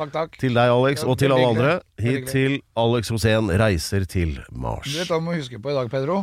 [0.00, 0.36] Takk, takk.
[0.40, 1.72] til deg, Alex, og til alle andre.
[2.00, 4.88] Hit til Alex Rosén reiser til Mars.
[4.88, 6.22] Du vet hva vi må huske på i dag, Pedro?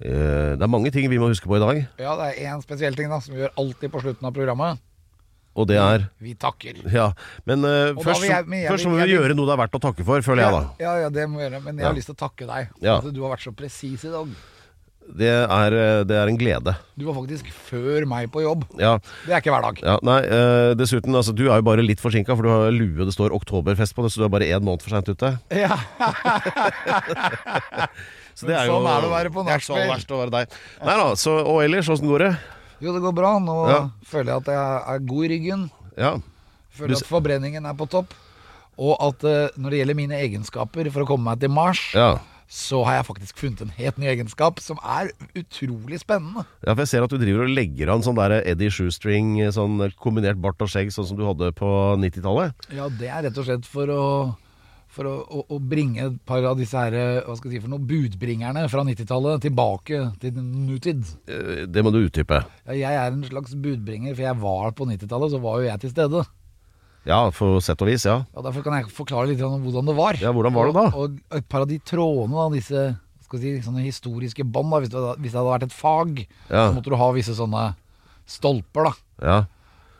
[0.00, 2.60] Eh, Det er mange ting vi må huske på i dag, Ja, det er én
[2.62, 4.78] spesiell ting da, som vi gjør alltid på slutten av programmet.
[5.58, 6.84] og det er Vi takker.
[6.92, 7.08] Ja,
[7.44, 9.34] men eh, da først, vil jeg- men jeg først vil- må jeg vi vil- gjøre
[9.36, 10.70] noe det er verdt å takke for, føler jeg da.
[10.78, 11.62] Ja, ja, det må vi gjøre.
[11.64, 11.88] Men jeg Ja.
[11.88, 12.68] har lyst til å takke deg.
[12.80, 12.98] Ja.
[12.98, 14.28] at du har vært så presis i dag.
[15.08, 16.74] Det er, eh, det er en glede.
[16.98, 18.66] Du var faktisk før meg på jobb.
[18.78, 19.80] Ja, Det er ikke hver dag.
[19.82, 23.06] ja nei, eh, dessuten, altså, du er jo bare litt forsinka, for du har lue
[23.08, 25.38] det står oktoberfest på det, så du er bare én måned for seint ute.
[25.50, 25.78] Ja.
[28.38, 30.30] Så Men sånn er det å være på Det er ikke så verst å være
[30.30, 30.52] deg.
[30.86, 32.30] Nei da, så, og ellers, åssen går det?
[32.84, 33.32] Jo, det går bra.
[33.42, 33.80] Nå Ja.
[34.06, 35.64] føler jeg at jeg er god i ryggen.
[35.98, 36.12] Ja.
[36.78, 38.14] Føler at forbrenningen er på topp.
[38.78, 42.18] Og at eh, når det gjelder mine egenskaper for å komme meg til Mars, Ja.
[42.48, 46.46] Så har jeg faktisk funnet en helt ny egenskap som er utrolig spennende.
[46.64, 49.76] Ja, for jeg ser at du driver og legger an sånn der Eddie Shoestring, sånn
[50.00, 51.68] kombinert bart og skjegg, sånn som du hadde på
[52.00, 52.68] 90-tallet.
[52.72, 54.04] Ja, det er rett og slett for å
[54.98, 56.94] for å, å, å bringe et par av disse her,
[57.26, 61.04] hva skal jeg si for noe, budbringerne fra 90-tallet tilbake til nutid.
[61.28, 62.40] Eh, Det må du utdype.
[62.64, 65.82] Ja, jeg er en slags budbringer, for jeg var på 90-tallet, så var jo jeg
[65.84, 66.24] til stede.
[67.06, 68.24] Ja, for sett og vis, ja.
[68.34, 68.42] ja.
[68.42, 70.18] Derfor kan jeg forklare litt om hvordan det var.
[70.20, 70.86] Ja, hvordan var det da?
[70.98, 72.82] Og, og et par av de trådene, da, disse
[73.28, 76.68] skal jeg si, sånne historiske bånd, hvis, hvis det hadde vært et fag, Ja.
[76.68, 77.74] så måtte du ha visse sånne
[78.28, 78.90] stolper.
[78.90, 78.92] da.
[79.22, 79.38] ja.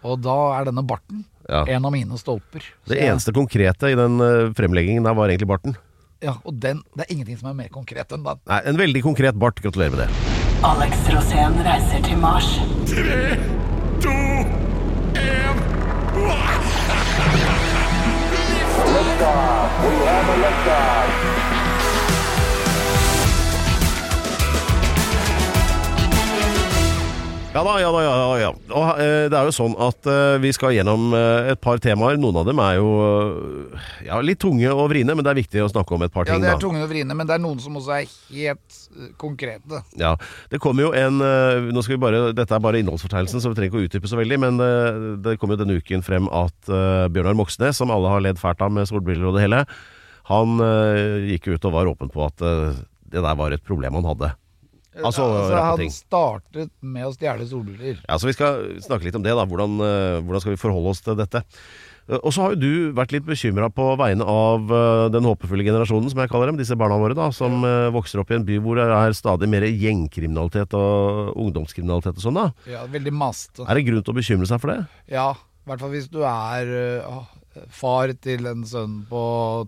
[0.06, 1.64] Og da er denne barten Ja.
[1.66, 2.62] en av mine stolper.
[2.86, 5.76] Det jeg- eneste konkrete i den eh, fremleggingen der var egentlig barten.
[6.22, 8.38] Ja, og den, det er ingenting som er mer konkret enn den.
[8.46, 9.60] Nei, En veldig konkret bart.
[9.62, 10.10] Gratulerer med det.
[10.62, 12.58] Alex Rosén reiser til Mars.
[19.20, 19.68] Ja
[20.64, 21.17] da,
[27.80, 28.26] ja da, ja da.
[28.40, 28.48] Ja.
[28.76, 32.18] Og eh, det er jo sånn at eh, vi skal gjennom eh, et par temaer.
[32.20, 35.62] Noen av dem er jo eh, ja, litt tunge og vriene, men det er viktig
[35.64, 36.44] å snakke om et par Ja, ting.
[36.44, 36.62] det er da.
[36.62, 39.82] tunge og vriene, men det er noen som også er helt eh, konkrete.
[40.00, 40.14] Ja,
[40.52, 43.58] det kommer jo en eh, nå skal vi bare, Dette er bare innholdsfortegnelsen, så vi
[43.60, 44.40] trenger ikke å utdype så veldig.
[44.46, 48.24] Men eh, det kom jo denne uken frem at eh, Bjørnar Moxnes, som alle har
[48.24, 49.64] ledd fælt av med solbriller og det hele,
[50.28, 52.76] han eh, gikk ut og var åpen på at eh,
[53.08, 54.34] det der var et problem han hadde.
[55.04, 58.00] Altså, altså han startet med å stjele solbriller.
[58.08, 59.34] Ja, så Vi skal snakke litt om det.
[59.36, 61.42] da, Hvordan, eh, hvordan skal vi forholde oss til dette?
[62.08, 65.64] Eh, Og så har jo du vært litt bekymra på vegne av eh, den håpefulle
[65.66, 66.58] generasjonen, som jeg kaller dem.
[66.60, 67.90] Disse barna våre da, som ja.
[67.94, 72.40] vokser opp i en by hvor det er stadig mer gjengkriminalitet og ungdomskriminalitet og sånn.
[72.40, 72.52] da.
[72.66, 73.66] Ja, Veldig maste.
[73.68, 74.80] Er det grunn til å bekymre seg for det?
[75.12, 76.72] Ja, i hvert fall hvis du er
[77.04, 77.26] å,
[77.74, 79.22] far til en sønn på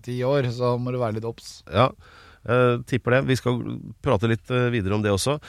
[0.05, 1.61] ti år, så må du være litt obs.
[1.69, 1.89] Ja,
[2.47, 3.21] eh, tipper det.
[3.29, 3.59] Vi skal
[4.01, 5.39] prate litt eh, videre om det også.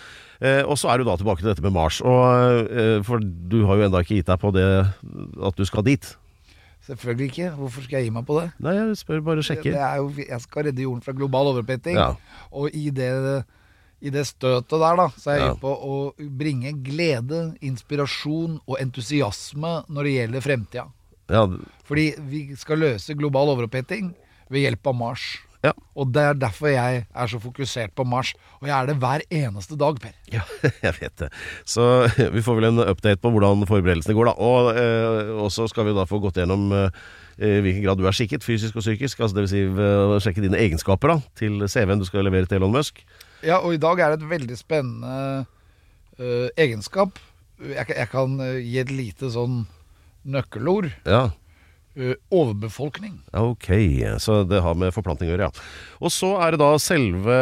[0.42, 2.00] Uh, og så er du da tilbake til dette med Mars.
[2.02, 4.64] Og, uh, for du har jo enda ikke gitt deg på det
[5.46, 6.08] at du skal dit.
[6.82, 7.50] Selvfølgelig ikke.
[7.60, 8.48] Hvorfor skal jeg gi meg på det?
[8.58, 9.76] Nei, jeg spør bare Det sjekker.
[9.78, 11.94] er jo, jeg skal redde jorden fra global overoppheting.
[11.94, 12.08] Ja.
[12.50, 13.12] Og i det,
[14.02, 15.60] i det støtet der, da, så er jeg Ja.
[15.62, 20.88] på å bringe glede, inspirasjon og entusiasme når det gjelder fremtida.
[21.30, 21.46] Ja,
[21.86, 24.10] Fordi vi skal løse global overoppheting
[24.50, 25.38] ved hjelp av Mars.
[25.62, 25.72] Ja.
[25.94, 28.32] Og det er derfor jeg er så fokusert på Mars.
[28.60, 30.14] Og jeg er det hver eneste dag, Per.
[30.32, 30.42] Ja,
[30.86, 31.28] jeg vet det.
[31.68, 31.86] Så
[32.34, 34.36] vi får vel en update på hvordan forberedelsene går, da.
[34.42, 37.02] Og eh, så skal vi da få gått gjennom eh,
[37.38, 39.22] i hvilken grad du er skikket, fysisk og psykisk.
[39.22, 39.54] Altså Dvs.
[39.54, 43.04] Si, eh, sjekke dine egenskaper da, til CV-en du skal levere til Elon Musk.
[43.46, 45.44] Ja, og i dag er det et veldig spennende
[46.18, 47.22] øh, egenskap.
[47.62, 49.62] Jeg, jeg kan gi et lite sånn
[50.26, 50.90] nøkkelord.
[51.06, 51.28] Ja.
[52.32, 53.18] Overbefolkning.
[53.36, 53.68] Ok,
[54.22, 55.66] så det har med forplanting å gjøre, ja.
[56.00, 57.36] Og så er det da selve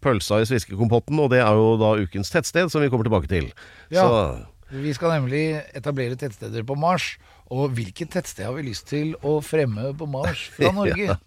[0.00, 3.50] pølsa i sviskekompotten, og det er jo da ukens tettsted, som vi kommer tilbake til.
[3.92, 4.06] Ja.
[4.06, 7.16] Så Vi skal nemlig etablere tettsteder på Mars.
[7.50, 11.10] Og hvilket tettsted har vi lyst til å fremme på Mars fra Norge?
[11.10, 11.18] Ja.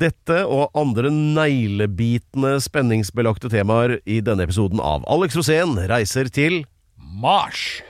[0.00, 6.62] Dette og andre neglebitende spenningsbelagte temaer i denne episoden av Alex Rosén reiser til
[6.96, 7.82] Mars!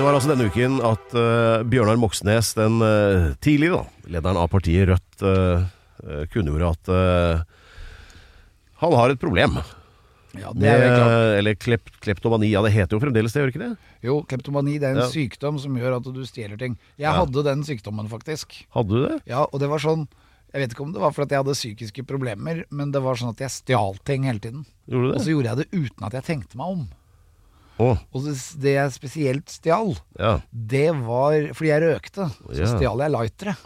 [0.00, 4.46] Det var altså denne uken at uh, Bjørnar Moxnes, den uh, tidligere da, lederen av
[4.48, 5.66] partiet Rødt, uh,
[6.32, 6.88] kunngjorde at
[8.80, 9.58] han har et problem.
[10.40, 11.16] Ja, det er klart.
[11.36, 12.48] eller klep, kleptomani.
[12.48, 13.70] Ja, det heter jo fremdeles det, gjør ikke det?
[14.06, 15.10] Jo, kleptomani det er en Ja.
[15.12, 16.78] sykdom som gjør at du stjeler ting.
[16.96, 17.18] Jeg Ja.
[17.20, 18.56] hadde den sykdommen, faktisk.
[18.72, 19.20] Hadde du det?
[19.28, 20.08] Ja, og det var sånn
[20.54, 23.36] Jeg vet ikke om det var fordi jeg hadde psykiske problemer, men det var sånn
[23.36, 24.64] at jeg stjal ting hele tiden.
[24.88, 25.14] Gjorde du det?
[25.14, 26.88] Og så gjorde jeg det uten at jeg tenkte meg om.
[27.80, 30.34] Å, Og det, jeg spesielt stjal, ja.
[30.52, 32.26] det var fordi jeg røkte.
[32.50, 32.70] Så Ja.
[32.76, 33.56] stjal jeg lightere.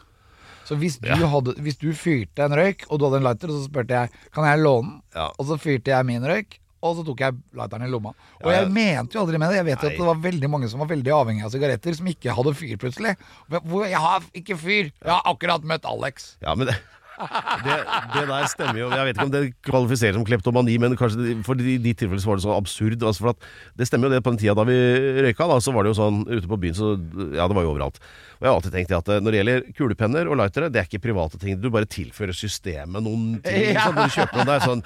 [0.64, 3.64] Så hvis du, hadde, hvis du fyrte en røyk, og du hadde en lighter, så
[3.66, 5.26] spurte jeg Kan jeg låne den, Ja.
[5.38, 8.14] og så fyrte jeg min røyk, og så tok jeg lighteren i lomma.
[8.42, 8.72] Og Ja, jeg ja.
[8.72, 9.56] mente jo aldri med det.
[9.60, 9.92] Jeg vet jo Nei.
[9.94, 12.76] at det var veldig mange som var veldig avhengige av sigaretter, som ikke hadde fyr
[12.80, 13.16] plutselig.
[13.50, 14.92] Jeg har ikke fyr!
[14.92, 16.36] Jeg har akkurat møtt Alex.
[16.40, 16.76] Ja, men det,
[17.64, 17.76] det,
[18.14, 18.88] det der stemmer jo.
[18.90, 22.30] Jeg vet ikke om det kvalifiserer som kleptomani, men kanskje for i ditt tilfelle så
[22.32, 22.98] var det så absurd.
[23.06, 24.76] Altså for at det stemmer jo det på den tida da vi
[25.28, 26.94] røyka, da, så var det jo sånn ute på byen, så
[27.36, 28.00] ja, det var jo overalt.
[28.34, 30.88] Og jeg har alltid tenkt at eh, når det gjelder kulepenner og lightere, det er
[30.90, 31.54] ikke private ting.
[31.62, 33.70] Du bare tilfører systemet noen ting.
[33.76, 33.86] Ja.
[33.86, 34.82] Sånn, du kjøper noe der, sånn,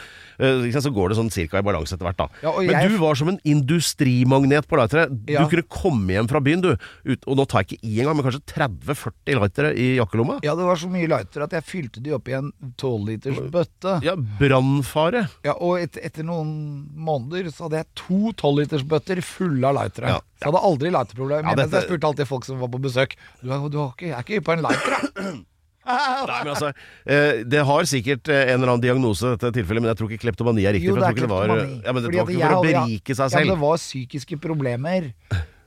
[0.69, 2.29] liksom, så går det sånn cirka i balanse etter hvert, da.
[2.45, 5.09] Ja, men jeg- du var som en industrimagnet på lightere.
[5.29, 5.43] Ja.
[5.45, 6.71] Du kunne komme hjem fra byen, du,
[7.09, 10.39] ut, og nå tar jeg ikke i engang, men kanskje 30-40 lightere i jakkelomma.
[10.47, 13.39] Ja, det var så mye lightere at jeg fylte de opp i en 12 liters
[13.55, 13.93] bøtte.
[14.03, 15.29] Ja, brannfare.
[15.47, 16.51] Ja, og et, etter noen
[16.99, 20.09] måneder så hadde jeg to 12 liters bøtter fulle av lightere.
[20.09, 21.51] Ja, Så jeg hadde aldri lighterproblemer.
[21.53, 24.11] Ja, dette- jeg spurte alltid folk som var på besøk Du, er- du har ikke,
[24.11, 25.31] er ikke på en lighter, da?
[25.89, 26.69] Nei, men altså,
[27.09, 30.25] eh, Det har sikkert eh, en eller annen diagnose, dette tilfellet, men jeg tror ikke
[30.27, 30.91] kleptomani er riktig.
[30.91, 31.49] Jo, det er kleptomani.
[31.49, 34.37] var, ja, men det var ikke for å berike seg Ja, men det var psykiske
[34.43, 35.13] problemer.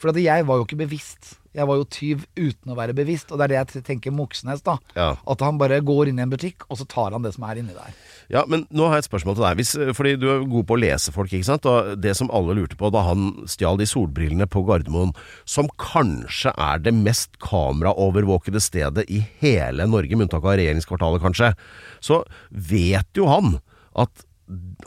[0.01, 1.37] For jeg var jo ikke bevisst.
[1.57, 3.31] Jeg var jo tyv uten å være bevisst.
[3.31, 4.77] Og det er det jeg tenker Moxnes, da.
[4.95, 5.09] Ja.
[5.27, 7.59] At han bare går inn i en butikk, og så tar han det som er
[7.59, 7.97] inni der.
[8.31, 9.59] Ja, men nå har jeg et spørsmål til deg.
[9.59, 11.67] Hvis, eh, fordi du er god på å lese folk, ikke sant?
[11.67, 15.11] Og det som alle lurte på da han stjal de solbrillene på Gardermoen,
[15.43, 21.53] som kanskje er det mest kameraovervåkede stedet i hele Norge, med unntak av regjeringskvartalet kanskje,
[21.99, 23.57] så vet jo han
[23.99, 24.23] at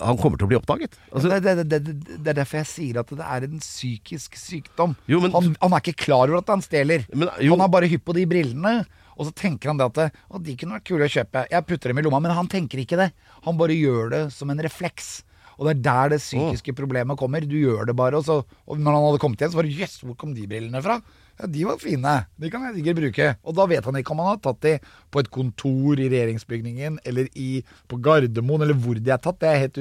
[0.00, 0.96] han kommer til å bli oppdaget.
[1.12, 4.36] Altså, det, det, det, det, det er derfor jeg sier at det er en psykisk
[4.40, 4.96] sykdom.
[5.10, 7.06] Jo, men- han, han er ikke klar over at han stjeler.
[7.14, 8.74] Men, Han er bare hypp på de brillene.
[9.14, 11.44] Og så tenker han det at å, de kunne vært kule å kjøpe.
[11.52, 13.12] Jeg putter dem i lomma, men han tenker ikke det.
[13.46, 15.20] Han bare gjør det som en refleks.
[15.58, 17.44] Og det er der det psykiske problemet kommer.
[17.46, 19.78] Du gjør det bare, og så Og når han hadde kommet igjen, så var det
[19.78, 20.98] jøss, hvor kom de brillene fra?
[21.38, 22.14] Ja, de var fine.
[22.38, 23.30] De kan jeg sikkert bruke.
[23.42, 24.74] Og da vet han ikke om han har tatt de
[25.10, 29.40] på et kontor i regjeringsbygningen, eller i, på Gardermoen, eller hvor de er tatt.
[29.42, 29.80] Det er helt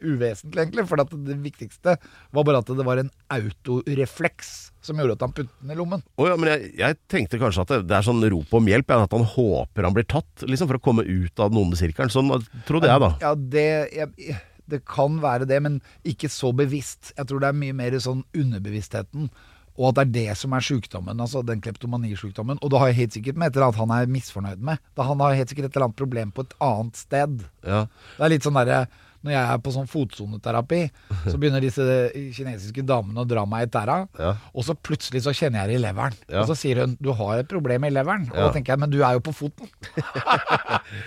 [0.00, 0.86] uvesentlig, egentlig.
[0.88, 1.96] For det viktigste
[2.32, 4.52] var bare at det var en autorefleks
[4.84, 6.04] som gjorde at han puttet den i lommen.
[6.16, 8.94] Oh, ja, men jeg, jeg tenkte kanskje at det, det er sånn rop om hjelp,
[8.96, 12.12] at han håper han blir tatt, liksom for å komme ut av den onde sirkelen.
[12.12, 12.32] Sånn
[12.68, 13.10] trodde jeg, da.
[13.24, 13.66] Ja, det,
[13.96, 14.38] jeg,
[14.70, 17.14] det kan være det, men ikke så bevisst.
[17.16, 19.30] Jeg tror det er mye mer sånn underbevisstheten.
[19.80, 22.58] Og at det er det som er sykdommen, altså den kleptomanisjukdommen.
[22.60, 24.82] Og det har jeg helt sikkert med et eller annet han er misfornøyd med.
[24.98, 27.46] Da han har helt sikkert et eller annet problem på et annet sted.
[27.64, 27.86] Ja.
[28.18, 28.82] Det er litt sånn derre
[29.24, 30.90] når jeg er på sånn fotsoneterapi,
[31.28, 31.84] så begynner disse
[32.32, 34.34] kinesiske damene å dra meg i tæra, Ja.
[34.54, 36.14] og så plutselig så kjenner jeg det i leveren.
[36.28, 36.40] Ja.
[36.40, 38.30] Og så sier hun 'du har et problem i leveren'.
[38.30, 38.46] Og Ja.
[38.48, 39.68] da tenker jeg 'men du er jo på foten'.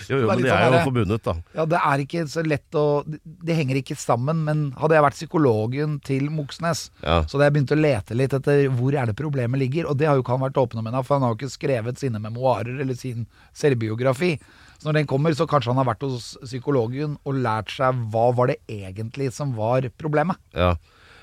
[0.10, 1.34] Jo, jo, Det men de er sånn jo derre- forbundet, da.
[1.56, 3.04] Ja, det er ikke så lett å
[3.44, 7.72] Det henger ikke sammen, men hadde jeg vært psykologen til Moxnes, så hadde jeg begynt
[7.76, 10.52] å lete litt etter hvor er det problemet ligger, og det har jo ikke han
[10.52, 14.40] vært åpen med, for han har jo ikke skrevet sine memoarer eller sin selvbiografi.
[14.84, 18.52] Når den kommer, så kanskje han har vært hos psykologen og lært seg hva var
[18.52, 20.40] det egentlig som var problemet.
[20.56, 20.74] Ja.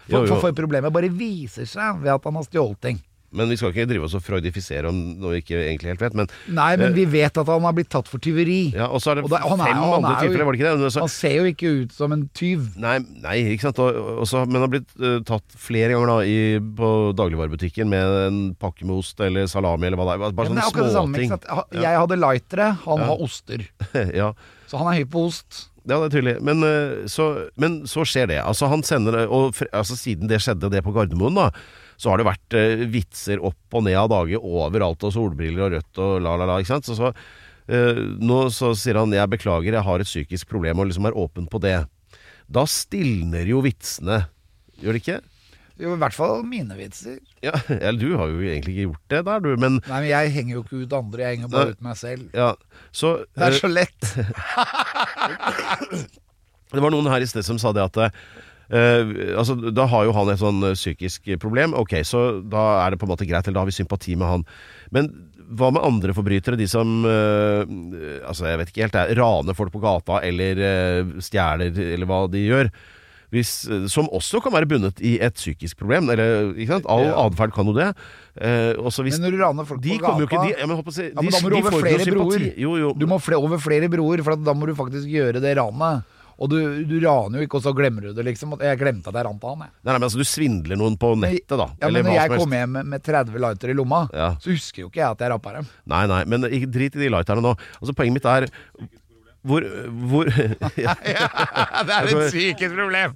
[0.07, 3.03] For, Jo, for, for, for problemet bare viser seg ved at han har stjålet ting.
[3.33, 6.15] Men vi skal ikke drive oss og freudifisere om noe vi ikke egentlig helt vet.
[6.19, 8.73] Men, Nei, men Eh, vi vet at han har blitt tatt for tyveri.
[8.75, 10.93] ja, og så er det, er fem han andre typer, var det ikke det?
[10.93, 12.77] Så- Han ser jo ikke ut som en tyv.
[12.77, 13.79] Nei, nei, ikke sant.
[13.79, 17.89] Og, og så- men han har blitt uh, tatt flere ganger da i, på dagligvarebutikken
[17.89, 20.33] med en pakke med ost eller salami eller hva det er.
[20.33, 20.93] Bare Ja, er sånne småting.
[20.93, 21.17] samme.
[21.19, 21.73] Ikke sant?
[21.73, 23.67] Jeg hadde lightere, han har oster.
[24.21, 24.33] ja.
[24.67, 25.67] Så han er høy på ost.
[25.89, 26.43] Ja, det er tydelig.
[26.43, 28.41] Men, eh, så, men så skjer det.
[28.45, 31.51] Altså, han sender Og altså, siden det skjedde, det på Gardermoen, da,
[32.01, 35.75] så har det vært eh, vitser opp og ned av dage overalt, og solbriller og
[35.77, 36.61] rødt og la, la, la.
[36.63, 36.89] Ikke sant?
[36.89, 37.11] Så, så
[37.69, 41.19] eh, nå så sier han 'jeg beklager, jeg har et psykisk problem', og liksom er
[41.19, 41.83] åpen på det.
[42.51, 44.25] Da stilner jo vitsene,
[44.81, 45.21] gjør det ikke?
[45.81, 47.21] Jo, i hvert fall mine vitser.
[47.45, 47.55] Ja,
[47.85, 50.57] eller du har jo egentlig ikke gjort det der, du, men Nei, men jeg henger
[50.57, 52.29] jo ikke ut andre, jeg henger bare ut meg selv.
[52.37, 52.51] ja,
[52.93, 54.03] så Det er eh, så lett.
[56.71, 58.15] Det var noen her i sted som sa det at
[58.73, 61.75] eh, altså, Da har jo han et sånn eh, psykisk problem.
[61.79, 64.31] Ok, så da er det på en måte greit, eller da har vi sympati med
[64.31, 64.47] han.
[64.95, 65.11] Men
[65.51, 66.59] hva med andre forbrytere?
[66.59, 67.67] De som eh,
[68.29, 72.25] altså jeg vet ikke helt, jeg, raner folk på gata eller eh, stjeler, eller hva
[72.31, 72.73] de gjør.
[73.31, 76.11] Hvis, eh, som også kan være bundet i et psykisk problem.
[76.11, 76.89] Eller, ikke sant?
[76.91, 77.91] All atferd kan jo det.
[78.37, 81.15] Eh, Men når du raner folk de på gata ikke de, ja, men, si, ja,
[81.19, 82.47] men de, da må du over flere broer.
[82.59, 82.95] Jo, jo.
[82.99, 86.17] Du må over flere broer, for at da må du faktisk gjøre det ranet.
[86.41, 86.57] Og du,
[86.89, 88.55] du raner jo ikke, og så glemmer du det, liksom.
[88.65, 89.73] Jeg glemte at jeg rant av han, jeg.
[89.85, 91.67] Nei, nei, men altså, du svindler noen på nettet, da.
[91.77, 92.41] Ja, eller men når jeg helst.
[92.47, 94.31] kom hjem med, med 30 lighter i lomma, Ja.
[94.41, 95.69] så husker jo ikke jeg at jeg rappa dem.
[95.93, 97.53] Nei, nei, men ikke drit i de lighterne nå.
[97.83, 98.49] Altså, poenget mitt er
[99.45, 99.65] hvor,
[100.11, 100.29] hvor
[100.87, 100.95] ja,
[101.85, 103.15] det er et psykisk problem!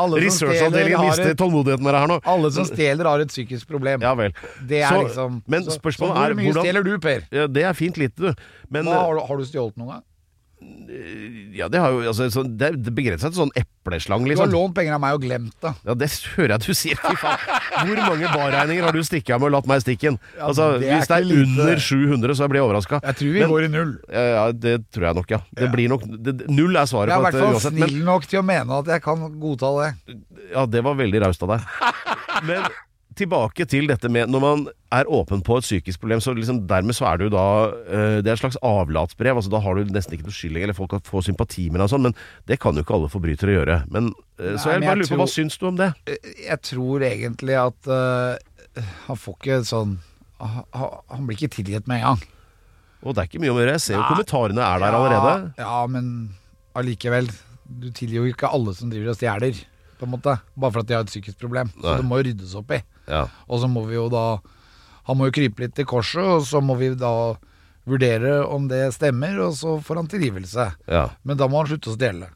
[0.00, 2.20] som stjeler, Researchavdelingen mister tålmodigheten med deg her nå.
[2.32, 4.00] alle som stjeler, har et psykisk problem.
[4.04, 4.32] Ja vel.
[4.64, 7.26] Det er Så- liksom Men så, spørsmålet så er Hvor mye hvordan stjeler du, Per?
[7.36, 8.32] ja, Det er fint lite, du.
[8.70, 10.02] Men Hva, har, du, har du stjålet noen gang?
[11.54, 14.52] Ja, det, har jo, altså, så det, begrenser seg til sånn epleslang, Du har liksom.
[14.52, 15.72] lånt penger av meg og glemt det.
[15.86, 17.00] Ja, det hører jeg du sier.
[17.00, 17.44] Fy faen.
[17.88, 20.18] Hvor mange barregninger har du stikket av med og latt meg stikke inn?
[20.36, 21.46] Altså, det er hvis det er lite.
[21.46, 23.00] under 700, så blir jeg overraska.
[23.06, 23.94] Jeg tror vi går i null.
[24.10, 25.40] Ja, ja, det tror jeg nok, ja.
[25.62, 27.78] Det blir nok det, Null er svaret Jeg er i på hvert dette fall uansett.
[27.80, 29.90] Men, snill nok til å mene at jeg kan godta det.
[30.52, 31.68] ja, det var veldig raust av deg.
[32.50, 32.66] Men
[33.20, 36.96] tilbake til dette med Når man er åpen på et psykisk problem, så liksom dermed
[36.96, 37.46] så er jo da
[37.86, 39.38] eh, Det er et slags avlatsbrev.
[39.38, 41.86] Altså Da har du nesten ikke noe skyld eller folk kan få sympati med deg
[41.88, 42.16] og sånn, men
[42.50, 43.78] det kan jo ikke alle forbrytere gjøre.
[43.94, 45.92] Men, eh, så Nei, jeg bare lurer på, hva syns du om det?
[46.46, 49.98] Jeg tror egentlig at uh, han får ikke sånn
[50.40, 52.22] han, blir ikke tilgitt med en gang.
[53.00, 53.76] Og det er ikke mye om å gjøre.
[53.76, 54.10] Jeg ser jo Nei.
[54.14, 55.34] kommentarene er der allerede.
[55.60, 56.06] Ja, ja, men
[56.76, 57.28] allikevel.
[57.80, 59.60] Du tilgir jo ikke alle som driver og stjeler,
[60.00, 60.34] på en måte.
[60.56, 61.70] Bare for at de har et psykisk problem.
[61.76, 62.80] Så det må jo ryddes opp i.
[63.10, 63.26] Ja.
[63.46, 64.24] Og så må vi jo da
[65.08, 67.10] Han må jo krype litt til korset, og så må vi da
[67.88, 70.66] vurdere om det stemmer, og så får han tilgivelse.
[70.86, 71.06] Ja.
[71.26, 72.28] Men da må han slutte å stjele.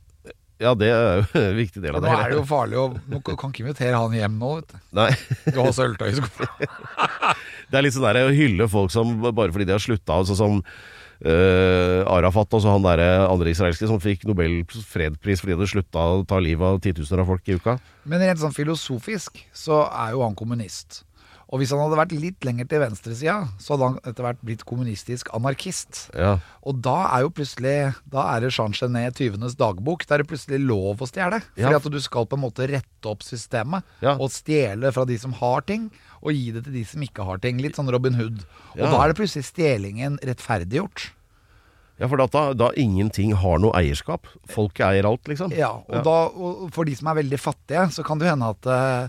[0.63, 2.11] ja, det er jo en viktig del av det.
[2.11, 4.81] nå er det jo farlig å Nå kan ikke invitere han hjem nå, vet du.
[4.97, 5.11] Nei.
[5.53, 6.71] Du har sølvtøy i skoene.
[7.71, 10.37] Det er litt sånn der å hylle folk som bare fordi de har slutta, sånn
[10.39, 10.59] som
[11.25, 16.05] eh, Arafat og så han der, andre israelske som fikk Nobels fredspris fordi de slutta
[16.19, 17.79] å ta livet av titusener av folk i uka.
[18.05, 21.03] Men rent sånn filosofisk så er jo han kommunist.
[21.53, 24.65] Og hvis han hadde vært litt lenger til venstresida, så hadde han etter hvert blitt
[24.67, 26.09] kommunistisk anarkist.
[26.17, 26.39] Ja.
[26.67, 27.75] Og da er jo plutselig
[28.11, 30.07] Da er det Jean Genet, tyvenes dagbok.
[30.09, 31.43] Da er det plutselig lov å stjele.
[31.55, 31.69] Ja.
[31.69, 33.85] Fordi at du skal på en måte rette opp systemet.
[34.03, 34.17] Ja.
[34.17, 35.91] Og stjele fra de som har ting,
[36.25, 37.59] og gi det til de som ikke har ting.
[37.61, 38.45] Litt sånn Robin Hood.
[38.75, 38.91] Og Ja.
[38.91, 41.11] da er det plutselig stjelingen rettferdiggjort.
[42.01, 44.27] Ja, for da, da ingenting har noe eierskap.
[44.51, 45.53] Folket eier alt, liksom.
[45.55, 48.67] Ja, og, Da, og for de som er veldig fattige, så kan det hende at
[48.67, 49.09] eh,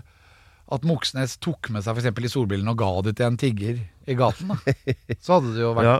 [0.66, 2.24] at Moxnes tok med seg f.eks.
[2.26, 4.50] i solbrillene og ga det til en tigger i gaten.
[4.50, 4.74] Da.
[5.22, 5.98] Så hadde det jo vært Ja.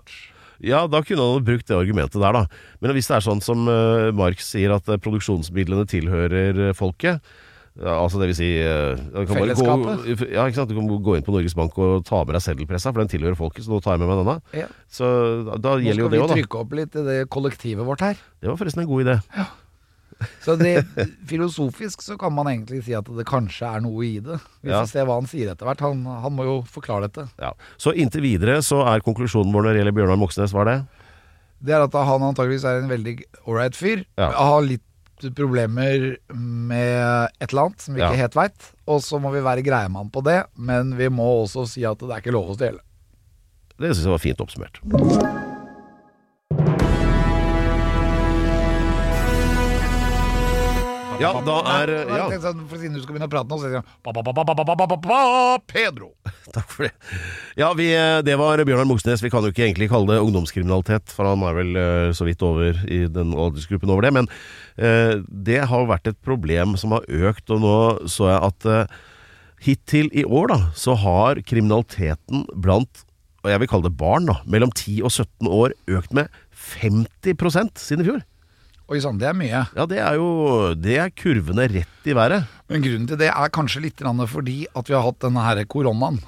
[0.65, 2.47] Ja, da kunne han brukt det argumentet der, da.
[2.81, 7.21] Men hvis det er sånn som uh, Marx sier, at eh, produksjonsmidlene tilhører folket
[7.77, 9.57] ja, altså det vil si eh, du kan bare.
[9.59, 10.71] Gå, ja, ikke sant?
[10.73, 13.37] Du kan gå inn på Norges Bank og ta med deg seddelpressa, for den tilhører
[13.37, 14.39] folket, så nå tar jeg med meg denne.
[14.63, 14.71] Ja.
[14.89, 15.05] Så
[15.51, 16.39] da, da Nå gjelder jo skal det vi òg, da.
[16.41, 18.17] trykke opp litt i det kollektivet vårt her.
[18.41, 19.19] Det var forresten en god idé.
[20.41, 20.71] Så det,
[21.29, 24.39] filosofisk så kan man egentlig si at det kanskje er noe i det.
[24.65, 24.81] Vi Ja.
[24.81, 25.83] får se hva han sier etter hvert.
[25.85, 27.27] Han, han må jo forklare dette.
[27.39, 27.51] Ja.
[27.77, 30.79] Så inntil videre så er konklusjonen vår når det gjelder Bjørnar Moxnes, hva er det?
[31.67, 33.15] Det er at han antageligvis er en veldig
[33.47, 34.07] ålreit fyr.
[34.17, 34.31] Ja.
[34.33, 34.83] Har litt
[35.37, 38.23] problemer med et eller annet som vi ikke Ja.
[38.27, 38.73] helt veit.
[38.87, 41.99] Og så må vi være greie med på det, men vi må også si at
[41.99, 42.79] det er ikke lov å stjele.
[43.79, 45.56] Det syns jeg var fint oppsummert.
[51.21, 52.27] Ja, da er ja.
[52.43, 53.87] Sånn, for Siden du skal begynne å prate nå, så sier han
[55.71, 56.11] Pedro.
[56.57, 56.93] Takk for det.
[57.59, 59.25] Ja, vi, eh, det var Bjørnar Moxnes.
[59.25, 62.45] Vi kan jo ikke egentlig kalle det ungdomskriminalitet, for han er vel eh, så vidt
[62.47, 64.13] over i den aldersgruppen over det.
[64.19, 64.31] Men
[64.77, 67.77] eh, det har vært et problem som har økt, og nå
[68.13, 68.97] så jeg at eh,
[69.67, 73.07] hittil i år da, så har kriminaliteten blant
[73.47, 76.33] og jeg vil kalle det barn, da, mellom 10 og 17 år økt med
[76.83, 78.25] 50 siden i fjor.
[78.87, 79.65] Oi sann, det er mye.
[79.75, 82.47] Ja, det er jo det er kurvene rett i været.
[82.71, 83.99] Men grunnen til det er kanskje litt
[84.31, 86.21] fordi at vi har hatt denne her koronaen.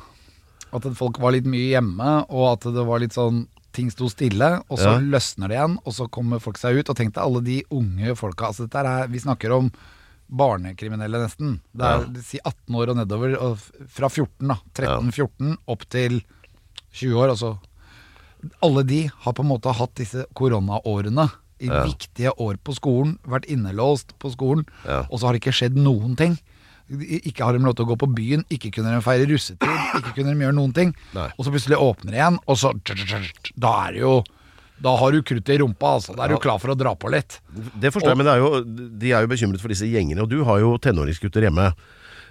[0.75, 4.63] At folk var litt mye hjemme, og at det var litt sånn Ting sto stille,
[4.73, 4.99] og så Ja.
[4.99, 6.89] løsner det igjen, og så kommer folk seg ut.
[6.91, 8.47] Og tenk deg alle de unge folka.
[8.49, 9.71] Altså dette er, vi snakker om
[10.29, 11.61] barnekriminelle, nesten.
[11.77, 12.21] Det er Ja.
[12.23, 13.37] si 18 år og nedover.
[13.41, 14.57] Og fra 14, da.
[14.75, 16.23] 13-14 opp til
[16.93, 17.29] 20 år.
[17.31, 17.59] Altså.
[18.63, 21.85] Alle de har på en måte hatt disse koronaårene i Ja.
[21.85, 25.07] viktige år på skolen, vært innelåst på skolen, Ja.
[25.11, 26.39] og så har det ikke skjedd noen ting.
[26.91, 29.69] Ikke har de lov til å gå på byen, ikke kunne de feire russetid,
[30.01, 30.95] ikke kunne de gjøre noen ting.
[31.15, 31.29] Nei.
[31.39, 32.73] Og så plutselig åpner det igjen, og så
[33.59, 34.25] Da er det jo
[34.83, 36.15] Da har du kruttet i rumpa, altså.
[36.17, 37.41] Da er du klar for å dra på litt.
[37.51, 38.51] Det forstår jeg, men det er jo,
[39.03, 40.23] de er jo bekymret for disse gjengene.
[40.23, 41.73] Og du har jo tenåringsgutter hjemme.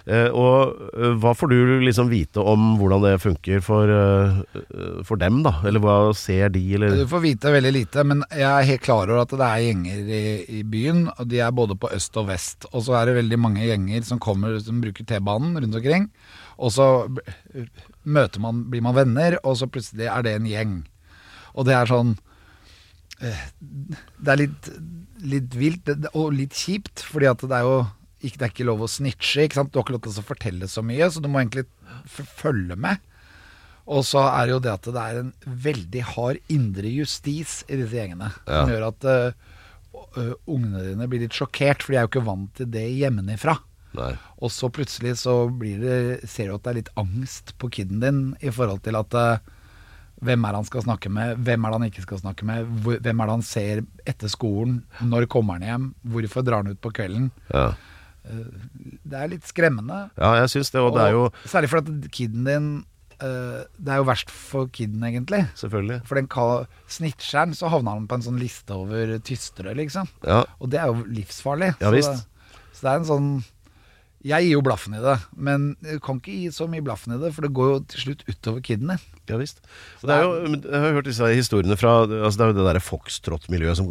[0.08, 5.20] Eh, og eh, hva får du liksom vite om hvordan det funker for, eh, for
[5.20, 5.58] dem, da?
[5.68, 9.10] Eller hva ser de, eller Du får vite veldig lite, men jeg er helt klar
[9.10, 10.22] over at det er gjenger i,
[10.60, 11.02] i byen.
[11.18, 12.64] Og de er både på øst og vest.
[12.72, 16.08] Og så er det veldig mange gjenger som kommer som bruker T-banen rundt omkring.
[16.56, 16.88] Og så
[18.08, 20.78] møter man, blir man venner, og så plutselig er det en gjeng.
[21.52, 22.16] Og det er sånn
[23.18, 24.70] Det er litt
[25.26, 27.78] litt vilt og litt kjipt, fordi at det er jo
[28.18, 29.44] ikke, det er ikke lov å snitche.
[29.46, 29.72] Ikke sant?
[29.72, 31.68] Du har ikke lov til å fortelle så mye, så du må egentlig
[32.06, 33.04] følge med.
[33.88, 35.30] Og så er det jo det at det er en
[35.68, 38.30] veldig hard indre justis i disse gjengene.
[38.44, 42.50] Som gjør at uh, ungene dine blir litt sjokkert, for de er jo ikke vant
[42.58, 43.56] til det hjemmefra.
[43.96, 44.12] Nei.
[44.44, 48.02] Og så plutselig så blir det, ser du at det er litt angst på kiden
[48.04, 49.54] din i forhold til at eh,
[50.24, 52.72] hvem er det han skal snakke med, hvem er det han ikke skal snakke med,
[52.88, 56.82] hvem er det han ser etter skolen, når kommer han hjem, hvorfor drar han ut
[56.82, 57.30] på kvelden.
[57.52, 57.70] Ja.
[58.28, 60.08] Det er litt skremmende.
[60.18, 62.66] ja, jeg syns det, og det er jo Særlig fordi kiden din
[63.24, 65.46] eh, Det er jo verst for kiden, egentlig.
[65.56, 66.02] Selvfølgelig.
[66.04, 66.28] For den
[66.92, 70.10] snitcheren, så havna han på en sånn liste over tystere, liksom.
[70.26, 70.42] Ja.
[70.60, 71.72] Og det er jo livsfarlig.
[71.80, 72.26] Ja, så, visst.
[72.26, 73.30] det, så det er en sånn
[74.28, 77.20] Jeg gir jo blaffen i det, men du kan ikke gi så mye blaffen i
[77.22, 79.00] det, for det går jo til slutt utover kiden din.
[79.30, 79.62] Ja visst.
[80.02, 82.84] Det er jo, jeg har hørt disse historiene fra altså Det er jo det derre
[82.84, 83.90] foxtrot-miljøet som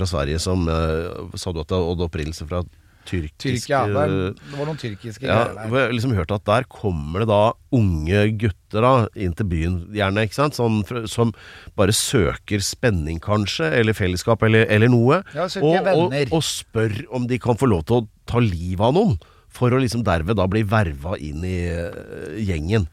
[0.00, 2.62] fra Sverige som uh, Sa du at det hadde opprinnelse fra
[3.08, 5.76] tyrkisk Tyrkia, det, er- det var noen tyrkiske Ja, greier der.
[5.88, 7.38] jeg liksom hørt at der kommer det da
[7.74, 10.54] unge gutter da inn til byen, gjerne, ikke sant?
[10.58, 11.32] Sånn, som
[11.80, 15.22] bare søker spenning, kanskje, eller fellesskap, eller, eller noe.
[15.34, 18.94] Ja, og, og, og spør om de kan få lov til å ta livet av
[18.94, 19.16] noen,
[19.54, 22.88] for å liksom derved da bli verva inn i eh, gjengen.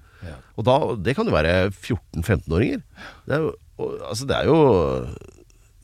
[0.57, 2.83] Og da, det kan jo være 14-15-åringer.
[3.29, 3.41] Det
[3.77, 4.55] Altså, det er jo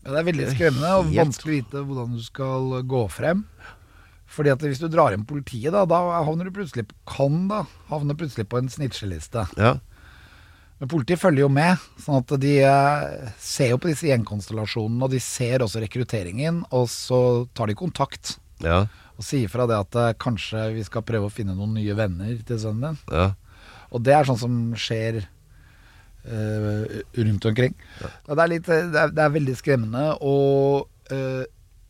[0.01, 3.43] Ja, det er veldig skremmende og vanskelig å vite hvordan du skal gå frem.
[4.33, 7.59] Fordi at hvis du drar inn politiet, da, da havner du plutselig kan da
[7.91, 9.45] havne plutselig på en snitcheliste.
[9.61, 9.75] Ja.
[10.81, 15.13] Men politiet følger jo med, sånn at de eh, ser jo på disse gjengkonstellasjonene, og
[15.13, 17.21] de ser også rekrutteringen, og så
[17.55, 18.87] tar de kontakt Ja.
[19.17, 22.37] Og sier fra det at eh, kanskje vi skal prøve å finne noen nye venner
[22.47, 23.01] til sønnen din.
[23.13, 23.29] Ja.
[23.93, 27.75] Og det er sånn som skjer uh, rundt omkring.
[28.01, 30.05] Ja, det, er litt, det, er, det er veldig skremmende.
[30.25, 31.43] Og eh,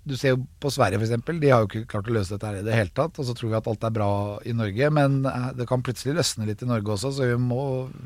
[0.03, 1.13] du ser jo på Sverige f.eks.
[1.39, 3.15] De har jo ikke klart å løse dette her i det hele tatt.
[3.19, 4.09] Og så tror vi at alt er bra
[4.47, 7.63] i Norge, men eh, det kan plutselig løsne litt i Norge også, så vi må,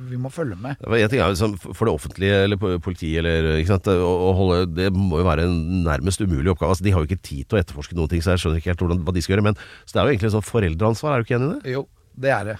[0.09, 0.83] vi må følge med.
[0.85, 4.91] En ting er liksom, For det offentlige eller politiet eller, ikke sant, å, holde, Det
[4.93, 6.75] må jo være en nærmest umulig oppgave.
[6.75, 8.73] Altså, de har jo ikke tid til å etterforske noen ting, så jeg skjønner ikke
[8.75, 9.49] helt hvordan, hva de skal gjøre.
[9.49, 11.75] Men Så det er jo egentlig sånn foreldreansvar, er du ikke enig i det?
[11.77, 11.85] Jo,
[12.17, 12.57] det er det.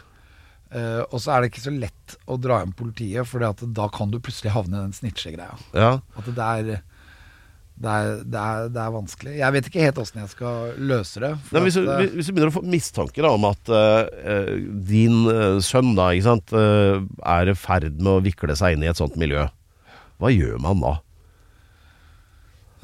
[0.68, 4.12] Uh, og så er det ikke så lett å dra inn politiet, for da kan
[4.12, 5.56] du plutselig havne i den snitchegreia.
[5.78, 5.94] Ja.
[6.20, 6.82] At det er,
[7.78, 9.34] det, er, det, er, det er vanskelig.
[9.38, 11.30] Jeg vet ikke helt åssen jeg skal løse det.
[11.54, 14.56] Nei, hvis, du, hvis du begynner å få mistanke da, om at uh,
[14.90, 17.04] din uh, sønn da, ikke sant, uh,
[17.38, 19.46] er i ferd med å vikle seg inn i et sånt miljø,
[20.18, 20.96] hva gjør man da?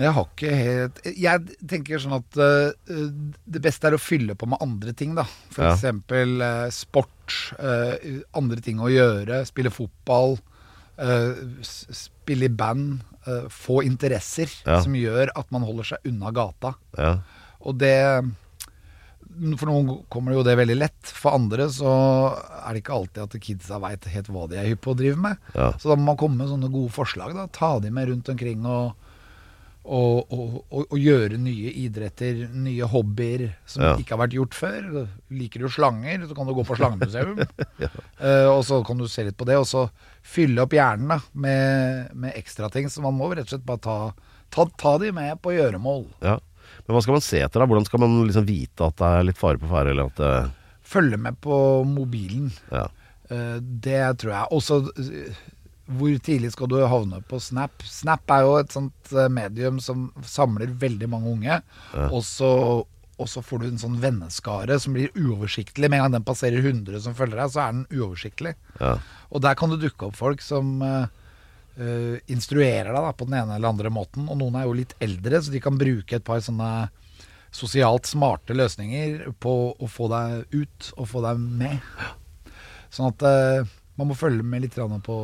[0.02, 2.38] Jeg har ikke helt Jeg tenker sånn at
[3.46, 5.24] det beste er å fylle på med andre ting, da.
[5.54, 6.70] For Ja.
[6.74, 7.36] sport,
[8.34, 9.44] andre ting å gjøre.
[9.46, 10.40] Spille fotball,
[11.62, 13.02] s- spille i band.
[13.28, 14.82] uh, få interesser Ja.
[14.84, 16.74] som gjør at man holder seg unna gata.
[16.98, 17.14] Ja.
[17.64, 17.96] Og det
[19.58, 21.10] For noen kommer jo det veldig lett.
[21.10, 21.90] For andre så
[22.36, 25.18] er det ikke alltid at kidsa veit helt hva de er hypp på å drive
[25.18, 25.40] med.
[25.56, 25.72] Ja.
[25.82, 27.34] Så da må man komme med sånne gode forslag.
[27.34, 28.94] da Ta de med rundt omkring og,
[29.84, 30.54] og, og,
[30.86, 33.94] og, gjøre nye idretter, nye hobbyer som Ja.
[34.00, 34.86] ikke har vært gjort før.
[35.36, 37.42] Liker du slanger, så kan du gå på slangemuseum.
[38.24, 39.82] Eh, og så kan du se litt på det, og så
[40.24, 42.88] fylle opp hjernen da med, med ekstra ting.
[42.88, 43.98] Så man må rett og slett bare ta,
[44.56, 46.06] ta, ta de med på gjøremål.
[46.24, 46.38] ja.
[46.88, 47.68] Men hva skal man se etter da?
[47.70, 50.48] Hvordan skal man liksom vite at det er litt fare på ferde, eller at eh,
[50.94, 52.50] Følge med på mobilen.
[52.72, 52.88] ja.
[53.32, 54.48] Uh, Det tror jeg.
[54.52, 54.80] Også
[55.98, 57.84] hvor tidlig skal du havne på Snap?
[57.88, 61.60] Snap er jo et sånt eh, medium som samler veldig mange unge.
[62.10, 62.52] Og, så,
[62.84, 65.90] og så får du en sånn venneskare som blir uoversiktlig.
[65.90, 68.56] Med en gang den passerer 100 som følger deg, så er den uoversiktlig.
[68.80, 68.96] Ja.
[69.34, 73.58] Og der kan det dukke opp folk som eh, instruerer deg da, på den ene
[73.58, 74.28] eller andre måten.
[74.28, 76.74] Og noen er jo litt eldre, så de kan bruke et par sånne
[77.54, 81.80] sosialt smarte løsninger på å få deg ut og få deg med.
[82.94, 84.76] Sånn at eh, man må følge med litt
[85.06, 85.18] på,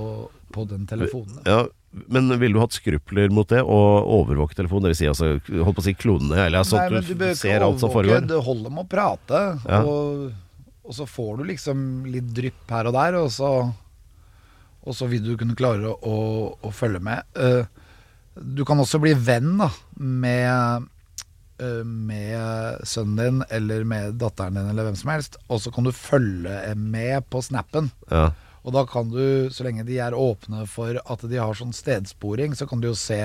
[0.54, 1.42] på den telefonen.
[1.46, 1.66] ja.
[1.90, 3.78] Men ville du hatt skrupler mot det, å
[4.20, 4.86] overvåke telefonen?
[4.86, 7.66] Det vil si, altså, holdt på å si klonene, eller men at du du, ser
[7.66, 8.28] alt som foregår?
[8.30, 9.40] Det holder med å prate.
[9.66, 9.80] Ja.
[9.82, 10.28] Og,
[10.86, 11.80] og så får du liksom
[12.14, 13.50] litt drypp her og der, og så,
[14.86, 16.20] og så vil du kunne klare å, å,
[16.70, 17.26] å følge med.
[17.42, 17.66] Eh,
[18.38, 20.86] du kan også bli venn da, med,
[21.58, 25.90] eh, med sønnen din eller med datteren din eller hvem som helst, og så kan
[25.90, 27.90] du følge med på snappen.
[28.14, 28.30] Ja.
[28.64, 32.58] Og da kan du, så lenge de er åpne for at de har sånn stedsporing,
[32.58, 33.22] så kan du jo se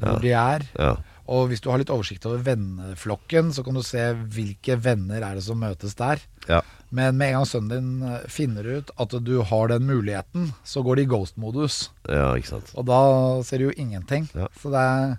[0.00, 0.64] hvor de er.
[0.80, 0.94] Ja.
[1.30, 4.02] Og hvis du har litt oversikt over venneflokken, så kan du se
[4.34, 6.22] hvilke venner er det som møtes der.
[6.48, 6.62] Ja.
[6.90, 10.82] Men med en gang sønnen din eh, finner ut at du har den muligheten, så
[10.82, 11.76] går de i ghost-modus.
[12.10, 12.72] ja, ikke sant.
[12.74, 12.98] Og da
[13.46, 14.26] ser du jo ingenting.
[14.34, 14.48] Ja.
[14.58, 15.18] Så det er,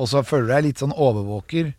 [0.00, 1.74] Og så føler du deg litt sånn overvåker.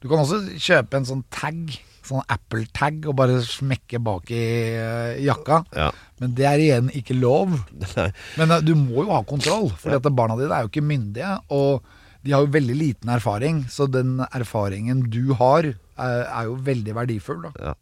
[0.00, 1.76] Du kan også kjøpe en sånn tag,
[2.10, 4.44] sånn Apple-tag, og bare smekke bak i
[4.76, 5.62] uh, jakka.
[5.76, 5.88] Ja.
[6.20, 7.54] Men det er igjen ikke lov.
[8.38, 10.02] Men uh, du må jo ha kontroll, for ja.
[10.10, 11.36] barna dine er jo ikke myndige.
[11.54, 11.86] Og
[12.26, 16.96] de har jo veldig liten erfaring, så den erfaringen du har, er, er jo veldig
[16.98, 17.46] verdifull.
[17.48, 17.74] Da.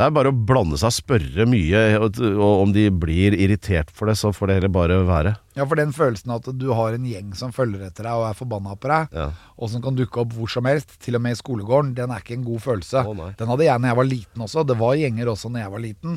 [0.00, 4.08] Det er bare å blande seg, spørre mye, og, og om de blir irritert for
[4.08, 5.34] det, så får det heller bare være.
[5.58, 8.38] Ja, for den følelsen at du har en gjeng som følger etter deg og er
[8.38, 9.26] forbanna på deg, Ja.
[9.60, 12.24] og som kan dukke opp hvor som helst, til og med i skolegården, den er
[12.24, 13.04] ikke en god følelse.
[13.18, 13.28] Nei.
[13.36, 14.64] den hadde jeg når jeg var liten også.
[14.72, 16.16] Det var gjenger også når jeg var liten.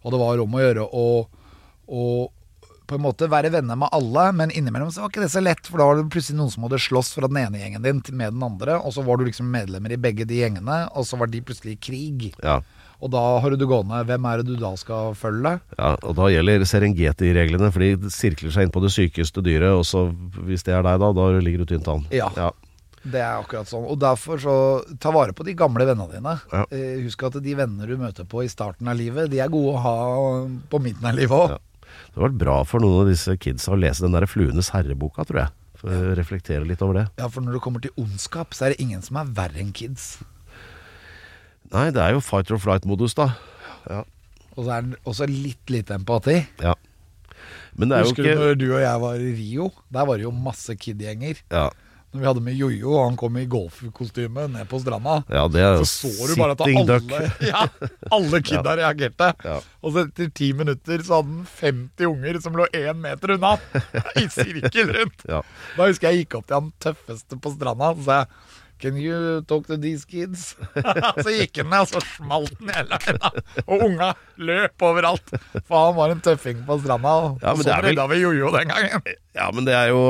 [0.00, 1.06] Og det var om å gjøre å,
[2.88, 5.66] på en måte være venner med alle, men innimellom så var ikke det så lett,
[5.68, 8.16] for da var det plutselig noen som hadde slåss fra den ene gjengen din til
[8.16, 11.20] med den andre, og så var du liksom medlemmer i begge de gjengene, og så
[11.20, 12.28] var de plutselig i krig.
[12.40, 12.62] Ja.
[12.98, 14.00] Og da har du det gående.
[14.08, 15.58] Hvem er det du da skal følge?
[15.78, 19.84] Ja, og da gjelder Serengeti-reglene, for de sirkler seg inn på det sykeste dyret, og
[19.86, 20.08] så
[20.48, 22.02] hvis det er deg da, da ligger du tynt an.
[22.14, 22.30] Ja.
[22.36, 22.50] ja.
[23.08, 23.86] Det er akkurat sånn.
[23.86, 24.56] Og derfor så
[25.00, 26.34] ta vare på de gamle vennene dine.
[26.50, 26.64] Ja.
[26.74, 29.76] Eh, husk at de venner du møter på i starten av livet, de er gode
[29.76, 29.96] å ha
[30.70, 31.54] på midten av livet òg.
[31.54, 31.62] Ja.
[32.08, 35.24] Det har vært bra for noen av disse kidsa å lese den der Fluenes herre-boka,
[35.28, 35.54] tror jeg.
[35.78, 37.06] For å reflektere litt over det.
[37.20, 39.70] Ja, for når det kommer til ondskap, så er det ingen som er verre enn
[39.76, 40.16] kids.
[41.74, 43.30] Nei, det er jo fight or flight-modus, da.
[44.58, 46.38] Og så er det også litt lite empati.
[46.64, 46.74] Ja.
[47.78, 49.68] Men det er jo Husker du når du og jeg var i Rio?
[49.94, 51.44] Der var det jo masse kid-gjenger.
[51.54, 51.68] ja.
[52.08, 55.18] Når vi hadde med Jojo, og han kom i golfkostyme ned på stranda.
[55.28, 57.10] ja, det er jo Så så du bare at alle, duck.
[57.50, 57.66] ja,
[58.16, 59.26] alle kidda reagerte.
[59.44, 59.58] Ja.
[59.84, 63.58] Og så etter ti minutter så hadde han 50 unger som lå én meter unna,
[64.22, 65.26] i sirkel rundt.
[65.28, 65.42] Ja.
[65.76, 68.32] Da husker jeg gikk opp til han tøffeste på stranda og sa jeg,
[68.78, 70.54] Can you talk to these kids?
[71.24, 73.42] så gikk han ned, og så smalt han i hele øynene.
[73.66, 75.32] Og unga løp overalt.
[75.66, 77.14] For han var en tøffing på stranda.
[77.28, 79.02] Og Ja, så er vel- vi Jojo den gangen.
[79.34, 80.02] Ja, men det er jo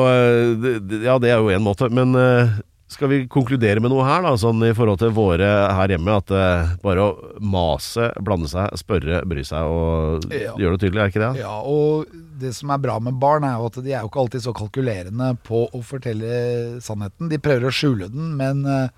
[0.62, 1.88] det- Ja, det er jo en måte.
[1.88, 2.48] Men øh,
[2.88, 4.30] skal vi konkludere med noe her, da?
[4.40, 6.14] Sånn i forhold til våre her hjemme.
[6.22, 10.54] At uh, bare å mase, blande seg, spørre, bry seg og Ja.
[10.56, 11.42] gjøre det tydelig, er ikke det?
[11.42, 12.06] Ja, og
[12.40, 14.54] det som er bra med barn, er jo at de er jo ikke alltid så
[14.56, 17.28] kalkulerende på å fortelle sannheten.
[17.28, 18.88] De prøver å skjule den, men uh,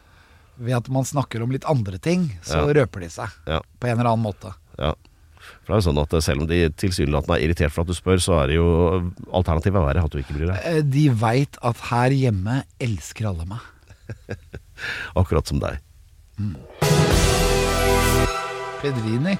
[0.60, 2.72] ved at man snakker om litt andre ting, så Ja.
[2.82, 3.28] røper de seg.
[3.48, 3.60] Ja.
[3.80, 4.54] På en eller annen måte.
[4.78, 4.94] Ja.
[5.64, 7.88] For det er jo sånn at øh, selv om de tilsynelatende er irritert for at
[7.88, 8.68] du spør, så er det jo
[9.32, 10.60] alternativet verre at du ikke bryr deg.
[10.68, 13.64] Eh, De veit at her hjemme elsker alle meg.
[15.20, 15.80] Akkurat som deg.
[18.80, 19.36] Pedrini.